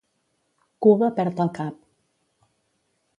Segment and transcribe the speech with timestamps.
[0.85, 1.77] Cuba perd el cap.